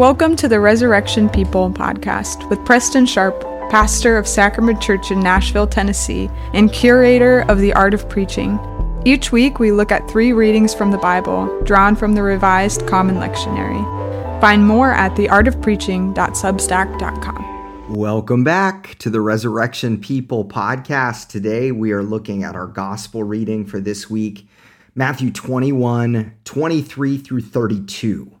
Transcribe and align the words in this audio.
Welcome 0.00 0.32
to 0.36 0.48
the 0.48 0.60
Resurrection 0.60 1.28
People 1.28 1.70
podcast 1.70 2.48
with 2.48 2.64
Preston 2.64 3.04
Sharpe, 3.04 3.38
pastor 3.68 4.16
of 4.16 4.26
Sacrament 4.26 4.80
Church 4.80 5.10
in 5.10 5.20
Nashville, 5.20 5.66
Tennessee, 5.66 6.30
and 6.54 6.72
curator 6.72 7.40
of 7.50 7.58
the 7.58 7.74
Art 7.74 7.92
of 7.92 8.08
Preaching. 8.08 8.58
Each 9.04 9.30
week, 9.30 9.58
we 9.58 9.72
look 9.72 9.92
at 9.92 10.10
three 10.10 10.32
readings 10.32 10.72
from 10.72 10.90
the 10.90 10.96
Bible, 10.96 11.54
drawn 11.64 11.96
from 11.96 12.14
the 12.14 12.22
Revised 12.22 12.86
Common 12.86 13.16
Lectionary. 13.16 14.40
Find 14.40 14.66
more 14.66 14.90
at 14.90 15.12
theartofpreaching.substack.com. 15.16 17.94
Welcome 17.94 18.42
back 18.42 18.94
to 19.00 19.10
the 19.10 19.20
Resurrection 19.20 20.00
People 20.00 20.46
podcast. 20.46 21.28
Today, 21.28 21.72
we 21.72 21.92
are 21.92 22.02
looking 22.02 22.42
at 22.42 22.56
our 22.56 22.68
gospel 22.68 23.22
reading 23.22 23.66
for 23.66 23.80
this 23.80 24.08
week, 24.08 24.48
Matthew 24.94 25.30
21 25.30 26.36
23 26.44 27.18
through 27.18 27.42
32. 27.42 28.39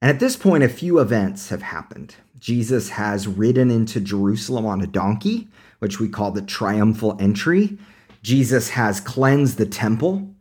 And 0.00 0.10
at 0.10 0.20
this 0.20 0.36
point, 0.36 0.64
a 0.64 0.68
few 0.68 0.98
events 0.98 1.50
have 1.50 1.62
happened. 1.62 2.14
Jesus 2.38 2.90
has 2.90 3.28
ridden 3.28 3.70
into 3.70 4.00
Jerusalem 4.00 4.64
on 4.64 4.80
a 4.80 4.86
donkey, 4.86 5.48
which 5.78 6.00
we 6.00 6.08
call 6.08 6.30
the 6.30 6.42
triumphal 6.42 7.16
entry. 7.20 7.78
Jesus 8.22 8.70
has 8.70 9.00
cleansed 9.00 9.58
the 9.58 9.66
temple. 9.66 10.34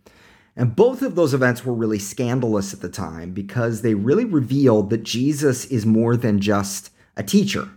And 0.56 0.76
both 0.76 1.02
of 1.02 1.16
those 1.16 1.34
events 1.34 1.66
were 1.66 1.74
really 1.74 2.00
scandalous 2.00 2.74
at 2.74 2.82
the 2.82 2.90
time 2.90 3.32
because 3.32 3.82
they 3.82 3.94
really 3.94 4.26
revealed 4.26 4.90
that 4.90 5.04
Jesus 5.04 5.66
is 5.66 5.86
more 5.86 6.18
than 6.18 6.40
just 6.40 6.92
a 7.16 7.24
teacher. 7.24 7.70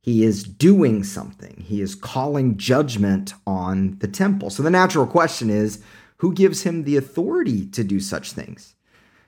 He 0.00 0.24
is 0.24 0.42
doing 0.42 1.04
something, 1.04 1.62
he 1.64 1.80
is 1.80 1.94
calling 1.94 2.56
judgment 2.56 3.34
on 3.46 3.98
the 4.00 4.08
temple. 4.08 4.50
So 4.50 4.62
the 4.62 4.70
natural 4.70 5.06
question 5.06 5.48
is 5.48 5.82
who 6.18 6.34
gives 6.34 6.62
him 6.62 6.84
the 6.84 6.96
authority 6.96 7.66
to 7.66 7.84
do 7.84 8.00
such 8.00 8.32
things? 8.32 8.74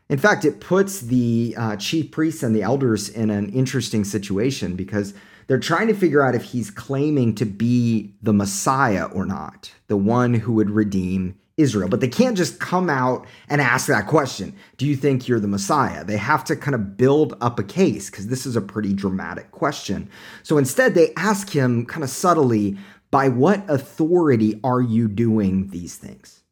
In 0.08 0.18
fact, 0.18 0.44
it 0.44 0.60
puts 0.60 1.00
the 1.00 1.54
uh, 1.56 1.76
chief 1.76 2.10
priests 2.10 2.42
and 2.42 2.54
the 2.54 2.62
elders 2.62 3.08
in 3.08 3.30
an 3.30 3.48
interesting 3.50 4.04
situation 4.04 4.76
because 4.76 5.14
they're 5.46 5.58
trying 5.58 5.88
to 5.88 5.94
figure 5.94 6.22
out 6.22 6.34
if 6.34 6.44
he's 6.44 6.70
claiming 6.70 7.34
to 7.36 7.44
be 7.44 8.14
the 8.22 8.32
Messiah 8.32 9.06
or 9.06 9.24
not, 9.24 9.72
the 9.88 9.96
one 9.96 10.34
who 10.34 10.52
would 10.54 10.70
redeem 10.70 11.38
Israel. 11.56 11.88
But 11.88 12.00
they 12.00 12.08
can't 12.08 12.36
just 12.36 12.60
come 12.60 12.90
out 12.90 13.26
and 13.48 13.60
ask 13.60 13.86
that 13.86 14.06
question 14.06 14.54
Do 14.76 14.86
you 14.86 14.96
think 14.96 15.26
you're 15.26 15.40
the 15.40 15.48
Messiah? 15.48 16.04
They 16.04 16.16
have 16.16 16.44
to 16.44 16.56
kind 16.56 16.74
of 16.74 16.96
build 16.96 17.36
up 17.40 17.58
a 17.58 17.64
case 17.64 18.10
because 18.10 18.26
this 18.26 18.44
is 18.44 18.56
a 18.56 18.60
pretty 18.60 18.92
dramatic 18.92 19.52
question. 19.52 20.10
So 20.42 20.58
instead, 20.58 20.94
they 20.94 21.12
ask 21.16 21.50
him 21.50 21.86
kind 21.86 22.04
of 22.04 22.10
subtly, 22.10 22.76
By 23.10 23.28
what 23.28 23.64
authority 23.68 24.60
are 24.64 24.82
you 24.82 25.08
doing 25.08 25.68
these 25.68 25.96
things? 25.96 26.43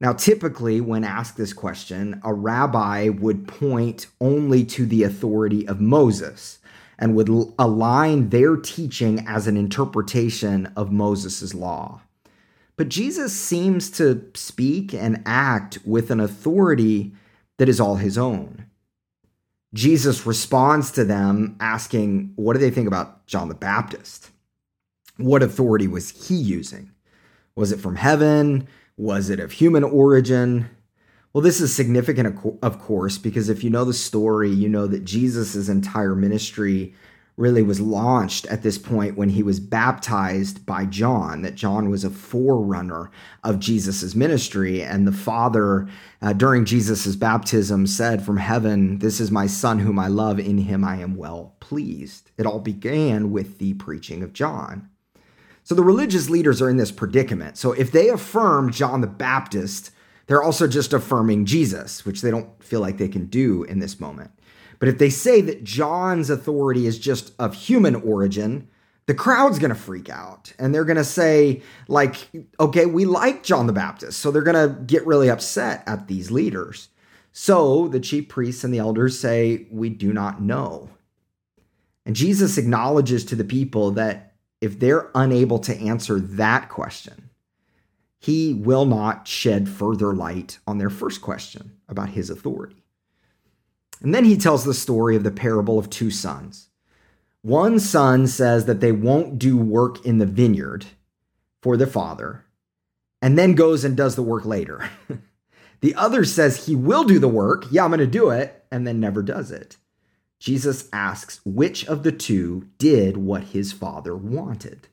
Now, 0.00 0.12
typically, 0.12 0.80
when 0.80 1.04
asked 1.04 1.36
this 1.36 1.54
question, 1.54 2.20
a 2.22 2.34
rabbi 2.34 3.08
would 3.08 3.48
point 3.48 4.06
only 4.20 4.64
to 4.66 4.84
the 4.84 5.04
authority 5.04 5.66
of 5.66 5.80
Moses 5.80 6.58
and 6.98 7.14
would 7.14 7.28
align 7.58 8.28
their 8.28 8.56
teaching 8.56 9.26
as 9.26 9.46
an 9.46 9.56
interpretation 9.56 10.72
of 10.76 10.92
Moses' 10.92 11.54
law. 11.54 12.02
But 12.76 12.90
Jesus 12.90 13.32
seems 13.32 13.90
to 13.92 14.30
speak 14.34 14.92
and 14.92 15.22
act 15.24 15.78
with 15.84 16.10
an 16.10 16.20
authority 16.20 17.12
that 17.56 17.68
is 17.68 17.80
all 17.80 17.96
his 17.96 18.18
own. 18.18 18.66
Jesus 19.72 20.26
responds 20.26 20.90
to 20.92 21.04
them 21.04 21.56
asking, 21.58 22.32
What 22.36 22.52
do 22.52 22.58
they 22.58 22.70
think 22.70 22.86
about 22.86 23.26
John 23.26 23.48
the 23.48 23.54
Baptist? 23.54 24.30
What 25.16 25.42
authority 25.42 25.88
was 25.88 26.28
he 26.28 26.34
using? 26.34 26.92
Was 27.54 27.72
it 27.72 27.80
from 27.80 27.96
heaven? 27.96 28.68
Was 28.96 29.28
it 29.28 29.40
of 29.40 29.52
human 29.52 29.84
origin? 29.84 30.70
Well, 31.32 31.42
this 31.42 31.60
is 31.60 31.74
significant, 31.74 32.38
of 32.62 32.78
course, 32.78 33.18
because 33.18 33.50
if 33.50 33.62
you 33.62 33.68
know 33.68 33.84
the 33.84 33.92
story, 33.92 34.50
you 34.50 34.70
know 34.70 34.86
that 34.86 35.04
Jesus' 35.04 35.68
entire 35.68 36.14
ministry 36.14 36.94
really 37.36 37.62
was 37.62 37.78
launched 37.78 38.46
at 38.46 38.62
this 38.62 38.78
point 38.78 39.16
when 39.16 39.28
he 39.28 39.42
was 39.42 39.60
baptized 39.60 40.64
by 40.64 40.86
John, 40.86 41.42
that 41.42 41.54
John 41.54 41.90
was 41.90 42.04
a 42.04 42.10
forerunner 42.10 43.10
of 43.44 43.58
Jesus' 43.58 44.14
ministry. 44.14 44.82
And 44.82 45.06
the 45.06 45.12
Father, 45.12 45.86
uh, 46.22 46.32
during 46.32 46.64
Jesus' 46.64 47.14
baptism, 47.16 47.86
said 47.86 48.24
from 48.24 48.38
heaven, 48.38 49.00
This 49.00 49.20
is 49.20 49.30
my 49.30 49.46
Son 49.46 49.80
whom 49.80 49.98
I 49.98 50.08
love, 50.08 50.38
in 50.40 50.56
him 50.56 50.82
I 50.82 50.96
am 50.96 51.16
well 51.16 51.54
pleased. 51.60 52.30
It 52.38 52.46
all 52.46 52.60
began 52.60 53.30
with 53.30 53.58
the 53.58 53.74
preaching 53.74 54.22
of 54.22 54.32
John. 54.32 54.88
So 55.66 55.74
the 55.74 55.82
religious 55.82 56.30
leaders 56.30 56.62
are 56.62 56.70
in 56.70 56.76
this 56.76 56.92
predicament. 56.92 57.58
So 57.58 57.72
if 57.72 57.90
they 57.90 58.08
affirm 58.08 58.70
John 58.70 59.00
the 59.00 59.08
Baptist, 59.08 59.90
they're 60.28 60.40
also 60.40 60.68
just 60.68 60.92
affirming 60.92 61.44
Jesus, 61.44 62.06
which 62.06 62.22
they 62.22 62.30
don't 62.30 62.62
feel 62.62 62.80
like 62.80 62.98
they 62.98 63.08
can 63.08 63.26
do 63.26 63.64
in 63.64 63.80
this 63.80 63.98
moment. 63.98 64.30
But 64.78 64.88
if 64.88 64.98
they 64.98 65.10
say 65.10 65.40
that 65.40 65.64
John's 65.64 66.30
authority 66.30 66.86
is 66.86 67.00
just 67.00 67.32
of 67.40 67.52
human 67.52 67.96
origin, 67.96 68.68
the 69.06 69.14
crowd's 69.14 69.58
going 69.58 69.70
to 69.70 69.74
freak 69.74 70.08
out 70.08 70.52
and 70.56 70.72
they're 70.72 70.84
going 70.84 70.98
to 70.98 71.04
say 71.04 71.62
like 71.88 72.28
okay 72.58 72.86
we 72.86 73.04
like 73.04 73.44
john 73.44 73.68
the 73.68 73.72
baptist 73.72 74.18
so 74.18 74.32
they're 74.32 74.42
going 74.42 74.68
to 74.68 74.80
get 74.82 75.06
really 75.06 75.30
upset 75.30 75.84
at 75.86 76.08
these 76.08 76.32
leaders 76.32 76.88
so 77.30 77.86
the 77.86 78.00
chief 78.00 78.28
priests 78.28 78.64
and 78.64 78.74
the 78.74 78.80
elders 78.80 79.16
say 79.16 79.68
we 79.70 79.88
do 79.88 80.12
not 80.12 80.42
know 80.42 80.90
and 82.04 82.16
jesus 82.16 82.58
acknowledges 82.58 83.24
to 83.24 83.36
the 83.36 83.44
people 83.44 83.92
that 83.92 84.35
if 84.60 84.78
they're 84.78 85.10
unable 85.14 85.58
to 85.60 85.76
answer 85.76 86.18
that 86.20 86.68
question, 86.68 87.30
he 88.18 88.54
will 88.54 88.86
not 88.86 89.28
shed 89.28 89.68
further 89.68 90.14
light 90.14 90.58
on 90.66 90.78
their 90.78 90.90
first 90.90 91.20
question 91.20 91.72
about 91.88 92.10
his 92.10 92.30
authority. 92.30 92.82
And 94.02 94.14
then 94.14 94.24
he 94.24 94.36
tells 94.36 94.64
the 94.64 94.74
story 94.74 95.16
of 95.16 95.22
the 95.22 95.30
parable 95.30 95.78
of 95.78 95.90
two 95.90 96.10
sons. 96.10 96.68
One 97.42 97.78
son 97.78 98.26
says 98.26 98.66
that 98.66 98.80
they 98.80 98.92
won't 98.92 99.38
do 99.38 99.56
work 99.56 100.04
in 100.04 100.18
the 100.18 100.26
vineyard 100.26 100.86
for 101.62 101.76
the 101.76 101.86
father, 101.86 102.44
and 103.22 103.38
then 103.38 103.54
goes 103.54 103.84
and 103.84 103.96
does 103.96 104.16
the 104.16 104.22
work 104.22 104.44
later. 104.44 104.90
the 105.80 105.94
other 105.94 106.24
says 106.24 106.66
he 106.66 106.74
will 106.74 107.04
do 107.04 107.18
the 107.18 107.28
work, 107.28 107.66
yeah, 107.70 107.84
I'm 107.84 107.90
going 107.90 108.00
to 108.00 108.06
do 108.06 108.30
it, 108.30 108.64
and 108.70 108.86
then 108.86 109.00
never 109.00 109.22
does 109.22 109.50
it. 109.50 109.76
Jesus 110.38 110.88
asks 110.92 111.40
which 111.44 111.86
of 111.86 112.02
the 112.02 112.12
two 112.12 112.68
did 112.78 113.16
what 113.16 113.44
his 113.44 113.72
father 113.72 114.16
wanted. 114.16 114.88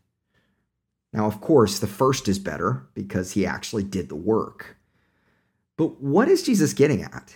Now, 1.12 1.28
of 1.28 1.42
course, 1.42 1.80
the 1.80 1.88
first 1.88 2.28
is 2.28 2.40
better 2.40 2.88
because 2.94 3.31
he 3.31 3.46
actually 3.46 3.84
did 3.84 4.09
the 4.09 4.16
work. 4.16 4.78
But 5.78 6.02
what 6.02 6.28
is 6.28 6.44
Jesus 6.44 6.74
getting 6.74 7.04
at? 7.04 7.36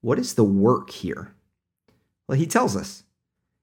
What 0.00 0.18
is 0.18 0.34
the 0.34 0.44
work 0.44 0.90
here? 0.90 1.34
Well, 2.26 2.38
he 2.38 2.46
tells 2.46 2.76
us. 2.76 3.04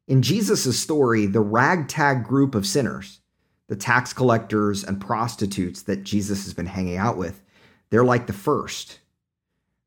In 0.08 0.22
Jesus' 0.22 0.80
story, 0.80 1.26
the 1.26 1.42
ragtag 1.42 2.24
group 2.24 2.56
of 2.56 2.68
sinners, 2.68 3.20
the 3.68 3.76
tax 3.76 4.14
collectors 4.14 4.84
and 4.84 5.02
prostitutes 5.02 5.84
that 5.84 6.04
Jesus 6.04 6.44
has 6.46 6.54
been 6.54 6.68
hanging 6.68 6.98
out 6.98 7.18
with, 7.18 7.42
they're 7.90 8.04
like 8.04 8.28
the 8.28 8.34
first. 8.34 9.00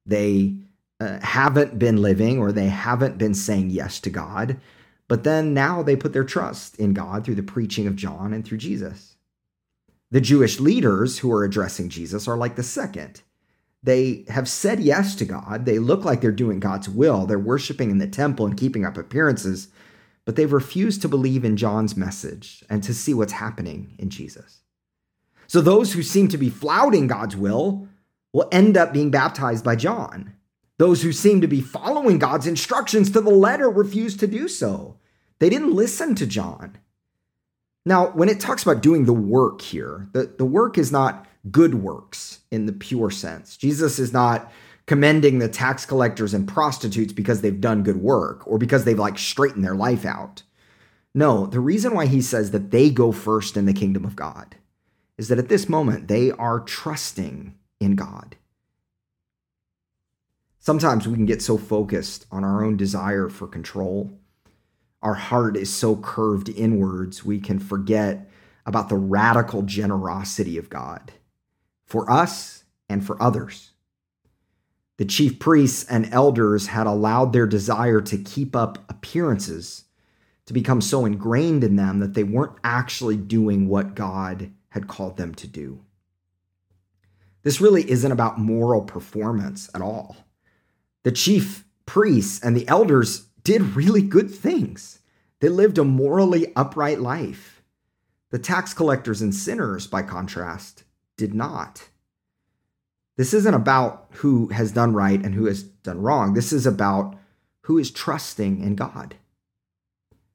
They 0.06 0.56
uh, 1.00 1.19
haven't 1.20 1.78
been 1.78 2.03
living 2.03 2.38
or 2.38 2.53
they 2.53 2.69
haven't 2.69 3.19
been 3.19 3.34
saying 3.34 3.70
yes 3.70 4.00
to 4.00 4.10
God, 4.10 4.59
but 5.06 5.25
then 5.25 5.54
now 5.54 5.82
they 5.82 5.97
put 5.97 6.12
their 6.12 6.25
trust 6.25 6.76
in 6.76 6.92
God 6.92 7.25
through 7.25 7.36
the 7.36 7.42
preaching 7.42 7.86
of 7.86 7.97
John 7.97 8.32
and 8.32 8.44
through 8.44 8.59
Jesus. 8.59 9.16
The 10.10 10.20
Jewish 10.20 10.58
leaders 10.58 11.19
who 11.19 11.32
are 11.32 11.44
addressing 11.44 11.88
Jesus 11.88 12.26
are 12.26 12.37
like 12.37 12.56
the 12.56 12.62
second. 12.62 13.22
They 13.82 14.25
have 14.28 14.48
said 14.48 14.81
yes 14.81 15.14
to 15.16 15.25
God. 15.25 15.64
They 15.64 15.78
look 15.78 16.04
like 16.04 16.20
they're 16.20 16.32
doing 16.32 16.60
God's 16.60 16.88
will. 16.88 17.26
They're 17.26 17.38
worshiping 17.38 17.91
in 17.91 17.98
the 17.98 18.08
temple 18.08 18.47
and 18.47 18.56
keeping 18.56 18.84
up 18.84 18.97
appearances, 18.97 19.69
but 20.25 20.37
they've 20.37 20.53
refused 20.53 21.00
to 21.03 21.08
believe 21.08 21.44
in 21.44 21.56
John's 21.56 21.97
message 21.97 22.64
and 22.69 22.82
to 22.82 22.92
see 22.92 23.14
what's 23.14 23.32
happening 23.32 23.94
in 23.98 24.10
Jesus. 24.10 24.62
So 25.47 25.60
those 25.60 25.92
who 25.92 26.03
seem 26.03 26.28
to 26.28 26.38
be 26.38 26.50
flouting 26.50 27.06
God's 27.06 27.37
will 27.37 27.87
will 28.32 28.49
end 28.50 28.76
up 28.76 28.93
being 28.93 29.11
baptized 29.11 29.64
by 29.64 29.76
John. 29.76 30.34
Those 30.78 31.02
who 31.02 31.12
seem 31.12 31.40
to 31.40 31.48
be 31.48 31.60
following 31.60 32.19
God's 32.19 32.46
instructions 32.46 33.10
to 33.10 33.20
the 33.20 33.30
letter 33.30 33.69
refused 33.69 34.20
to 34.20 34.26
do 34.26 34.48
so. 34.48 34.96
They 35.40 35.50
didn't 35.50 35.75
listen 35.75 36.14
to 36.16 36.26
John. 36.26 36.78
Now, 37.84 38.08
when 38.08 38.28
it 38.28 38.40
talks 38.40 38.62
about 38.62 38.82
doing 38.82 39.04
the 39.04 39.12
work 39.12 39.60
here, 39.60 40.08
the, 40.12 40.32
the 40.38 40.44
work 40.44 40.78
is 40.78 40.92
not 40.92 41.26
good 41.50 41.75
works 41.75 42.40
in 42.50 42.66
the 42.66 42.72
pure 42.72 43.10
sense. 43.10 43.56
Jesus 43.56 43.98
is 43.98 44.12
not 44.12 44.52
commending 44.86 45.38
the 45.38 45.48
tax 45.48 45.84
collectors 45.84 46.32
and 46.32 46.48
prostitutes 46.48 47.12
because 47.12 47.40
they've 47.40 47.60
done 47.60 47.82
good 47.82 47.96
work 47.96 48.46
or 48.46 48.58
because 48.58 48.84
they've 48.84 48.98
like 48.98 49.19
straightened 49.19 49.64
their 49.64 49.75
life 49.75 50.04
out. 50.04 50.42
No, 51.14 51.46
the 51.46 51.60
reason 51.60 51.94
why 51.94 52.06
he 52.06 52.22
says 52.22 52.52
that 52.52 52.70
they 52.70 52.90
go 52.90 53.12
first 53.12 53.56
in 53.56 53.66
the 53.66 53.72
kingdom 53.72 54.04
of 54.04 54.16
God 54.16 54.56
is 55.16 55.28
that 55.28 55.38
at 55.38 55.48
this 55.48 55.69
moment 55.69 56.08
they 56.08 56.30
are 56.30 56.60
trusting 56.60 57.54
in 57.80 57.96
God. 57.96 58.36
Sometimes 60.58 61.06
we 61.06 61.14
can 61.14 61.26
get 61.26 61.43
so 61.43 61.56
focused 61.56 62.26
on 62.31 62.44
our 62.44 62.64
own 62.64 62.76
desire 62.76 63.28
for 63.28 63.46
control. 63.46 64.19
Our 65.02 65.14
heart 65.14 65.56
is 65.56 65.72
so 65.72 65.96
curved 65.96 66.49
inwards, 66.49 67.25
we 67.25 67.38
can 67.40 67.58
forget 67.58 68.28
about 68.66 68.88
the 68.88 68.96
radical 68.96 69.62
generosity 69.62 70.58
of 70.58 70.69
God 70.69 71.12
for 71.87 72.10
us 72.10 72.64
and 72.88 73.05
for 73.05 73.20
others. 73.22 73.70
The 74.99 75.05
chief 75.05 75.38
priests 75.38 75.84
and 75.84 76.12
elders 76.12 76.66
had 76.66 76.87
allowed 76.87 77.32
their 77.32 77.46
desire 77.46 78.00
to 78.02 78.19
keep 78.19 78.56
up 78.56 78.84
appearances 78.90 79.84
to 80.46 80.52
become 80.52 80.81
so 80.81 81.06
ingrained 81.06 81.62
in 81.62 81.76
them 81.76 82.00
that 82.00 82.14
they 82.14 82.25
weren't 82.25 82.56
actually 82.64 83.16
doing 83.16 83.69
what 83.69 83.94
God 83.94 84.50
had 84.70 84.88
called 84.88 85.16
them 85.16 85.34
to 85.37 85.46
do. 85.46 85.84
This 87.43 87.61
really 87.61 87.88
isn't 87.88 88.12
about 88.12 88.38
moral 88.38 88.82
performance 88.82 89.70
at 89.75 89.81
all. 89.81 90.16
The 91.05 91.12
chief 91.12 91.65
priests 91.87 92.43
and 92.43 92.56
the 92.56 92.69
elders 92.69 93.27
did 93.45 93.77
really 93.77 94.03
good 94.03 94.31
things. 94.31 94.99
They 95.41 95.49
lived 95.49 95.79
a 95.79 95.85
morally 95.85 96.53
upright 96.55 97.00
life. 97.00 97.62
The 98.31 98.39
tax 98.39 98.75
collectors 98.75 99.23
and 99.23 99.35
sinners, 99.35 99.87
by 99.87 100.03
contrast, 100.03 100.85
did 101.17 101.35
not. 101.35 101.89
This 103.17 103.33
isn't 103.35 103.55
about 103.55 104.09
who 104.12 104.49
has 104.49 104.71
done 104.71 104.93
right 104.93 105.25
and 105.25 105.35
who 105.35 105.47
has 105.47 105.62
done 105.62 106.00
wrong. 106.00 106.35
This 106.35 106.53
is 106.53 106.67
about 106.67 107.17
who 107.62 107.79
is 107.79 107.91
trusting 107.91 108.62
in 108.62 108.77
God, 108.77 109.17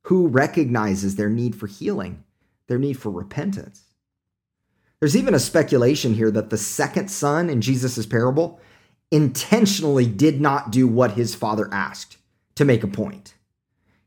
who 0.04 0.28
recognizes 0.28 1.16
their 1.16 1.30
need 1.30 1.56
for 1.56 1.68
healing, 1.68 2.24
their 2.68 2.78
need 2.78 2.94
for 2.94 3.10
repentance. 3.10 3.84
There's 5.00 5.16
even 5.18 5.34
a 5.34 5.40
speculation 5.40 6.14
here 6.14 6.32
that 6.32 6.50
the 6.50 6.58
second 6.58 7.10
son 7.10 7.50
in 7.50 7.62
Jesus' 7.62 8.06
parable 8.06 8.60
intentionally 9.14 10.08
did 10.08 10.42
not 10.42 10.72
do 10.72 10.88
what 10.88 11.12
his 11.12 11.36
father 11.36 11.70
asked 11.72 12.18
to 12.56 12.66
make 12.66 12.84
a 12.84 12.88
point. 12.88 13.36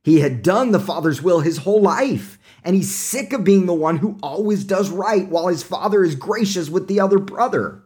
He 0.03 0.21
had 0.21 0.43
done 0.43 0.73
the 0.73 0.81
father's 0.81 1.23
will 1.23 1.41
his 1.41 1.59
whole 1.59 1.81
life, 1.81 2.39
and 2.65 2.75
he's 2.75 2.93
sick 2.93 3.33
of 3.33 3.45
being 3.45 3.67
the 3.67 3.75
one 3.75 3.99
who 3.99 4.19
always 4.23 4.65
does 4.65 4.91
right 4.91 5.29
while 5.29 5.47
his 5.47 5.63
father 5.63 6.05
is 6.05 6.17
gracious 6.17 6.69
with 6.69 6.89
the 6.89 6.99
other 6.99 7.21
brother. 7.21 7.83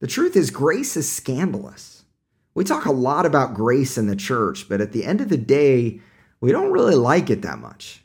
The 0.00 0.06
truth 0.06 0.36
is, 0.36 0.50
grace 0.50 0.96
is 0.96 1.10
scandalous. 1.10 2.04
We 2.54 2.64
talk 2.64 2.84
a 2.84 2.92
lot 2.92 3.24
about 3.24 3.54
grace 3.54 3.96
in 3.96 4.06
the 4.06 4.16
church, 4.16 4.68
but 4.68 4.82
at 4.82 4.92
the 4.92 5.04
end 5.04 5.22
of 5.22 5.30
the 5.30 5.38
day, 5.38 6.00
we 6.40 6.52
don't 6.52 6.72
really 6.72 6.94
like 6.94 7.30
it 7.30 7.42
that 7.42 7.58
much. 7.58 8.02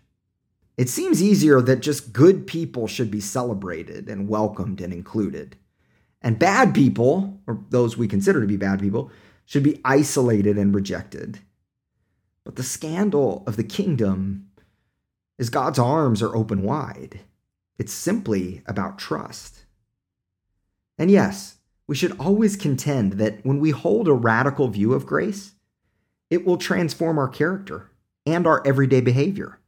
It 0.78 0.90
seems 0.90 1.22
easier 1.22 1.62
that 1.62 1.82
just 1.82 2.14
good 2.14 2.48
people 2.48 2.88
should 2.88 3.12
be 3.12 3.20
celebrated 3.20 4.08
and 4.08 4.30
welcomed 4.30 4.80
and 4.80 4.94
included. 4.94 5.58
And 6.24 6.40
bad 6.40 6.74
people, 6.74 7.40
or 7.46 7.64
those 7.70 7.98
we 7.98 8.08
consider 8.08 8.40
to 8.42 8.48
be 8.48 8.58
bad 8.58 8.80
people, 8.80 9.12
should 9.46 9.64
be 9.64 9.82
isolated 9.84 10.58
and 10.58 10.74
rejected. 10.74 11.40
But 12.46 12.56
the 12.56 12.64
scandal 12.64 13.44
of 13.46 13.58
the 13.58 13.64
kingdom 13.64 14.50
is 15.38 15.50
God's 15.50 15.80
arms 15.80 16.22
are 16.22 16.36
open 16.36 16.64
wide. 16.64 17.20
It's 17.78 17.94
simply 17.94 18.62
about 18.66 18.98
trust. 18.98 19.66
And 20.98 21.12
yes, 21.12 21.58
we 21.88 21.96
should 21.96 22.18
always 22.18 22.56
contend 22.56 23.14
that 23.14 23.46
when 23.46 23.60
we 23.60 23.72
hold 23.72 24.08
a 24.08 24.14
radical 24.14 24.70
view 24.70 24.94
of 24.94 25.06
grace, 25.06 25.54
it 26.30 26.46
will 26.46 26.58
transform 26.58 27.18
our 27.18 27.28
character 27.28 27.92
and 28.26 28.48
our 28.48 28.66
everyday 28.66 29.02
behavior. 29.02 29.60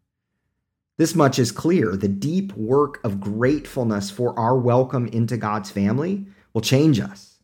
This 0.97 1.13
much 1.13 1.37
is 1.39 1.51
clear. 1.51 1.97
The 1.97 2.07
deep 2.07 2.53
work 2.53 3.03
of 3.03 3.19
gratefulness 3.19 4.09
for 4.09 4.37
our 4.39 4.57
welcome 4.57 5.07
into 5.07 5.35
God's 5.35 5.69
family 5.69 6.25
will 6.55 6.61
change 6.61 7.01
us. 7.01 7.37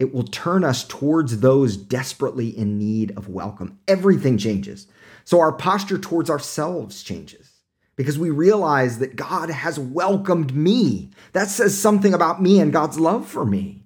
It 0.00 0.12
will 0.12 0.24
turn 0.24 0.64
us 0.64 0.84
towards 0.84 1.38
those 1.38 1.76
desperately 1.76 2.48
in 2.48 2.76
need 2.76 3.16
of 3.16 3.28
welcome. 3.28 3.78
Everything 3.86 4.36
changes. 4.36 4.88
So 5.22 5.38
our 5.38 5.52
posture 5.52 5.98
towards 5.98 6.28
ourselves 6.28 7.04
changes 7.04 7.48
because 7.94 8.18
we 8.18 8.30
realize 8.30 8.98
that 8.98 9.14
God 9.14 9.50
has 9.50 9.78
welcomed 9.78 10.52
me. 10.52 11.10
That 11.32 11.48
says 11.48 11.78
something 11.78 12.12
about 12.12 12.42
me 12.42 12.58
and 12.58 12.72
God's 12.72 12.98
love 12.98 13.28
for 13.28 13.46
me. 13.46 13.84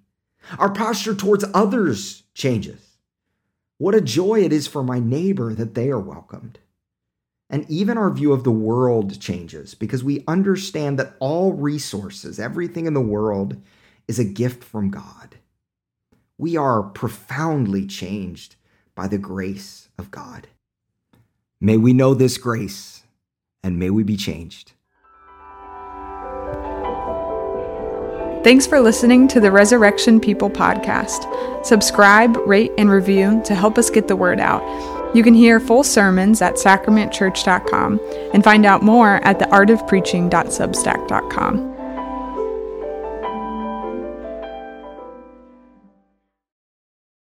Our 0.59 0.73
posture 0.73 1.15
towards 1.15 1.45
others 1.53 2.23
changes. 2.33 2.97
What 3.77 3.95
a 3.95 4.01
joy 4.01 4.41
it 4.41 4.53
is 4.53 4.67
for 4.67 4.83
my 4.83 4.99
neighbor 4.99 5.53
that 5.53 5.75
they 5.75 5.91
are 5.91 6.01
welcomed. 6.01 6.59
And 7.51 7.71
even 7.71 7.99
our 7.99 8.11
view 8.11 8.33
of 8.33 8.45
the 8.45 8.51
world 8.51 9.21
changes 9.21 9.75
because 9.75 10.03
we 10.03 10.25
understand 10.27 10.99
that 10.99 11.17
all 11.21 11.53
resources, 11.53 12.41
everything 12.41 12.87
in 12.87 12.95
the 12.95 13.01
world, 13.01 13.61
is 14.09 14.19
a 14.19 14.25
gift 14.25 14.65
from 14.65 14.91
God. 14.91 15.37
We 16.39 16.57
are 16.57 16.83
profoundly 16.83 17.87
changed 17.87 18.57
by 18.95 19.07
the 19.07 19.19
grace 19.19 19.91
of 19.99 20.11
God. 20.11 20.49
May 21.61 21.77
we 21.77 21.93
know 21.93 22.15
this 22.15 22.39
grace 22.39 23.03
and 23.63 23.79
may 23.79 23.91
we 23.91 24.03
be 24.03 24.17
changed. 24.17 24.73
Thanks 28.45 28.67
for 28.67 28.81
listening 28.81 29.29
to 29.29 29.41
the 29.41 29.51
Resurrection 29.51 30.21
People 30.21 30.49
podcast. 30.49 31.67
Subscribe, 31.67 32.37
rate, 32.47 32.71
and 32.79 32.89
review 32.89 33.43
to 33.45 33.55
help 33.55 33.77
us 33.77 33.91
get 33.91 34.09
the 34.09 34.17
word 34.17 34.41
out. 34.41 34.63
You 35.15 35.23
can 35.23 35.35
hear 35.35 35.59
full 35.59 35.83
sermons 35.83 36.41
at 36.41 36.55
sacramentchurch.com 36.55 38.01
and 38.33 38.45
find 38.45 38.65
out 38.65 38.83
more 38.83 39.17
at 39.25 39.41
theartofpreaching.substack.com. 39.41 41.78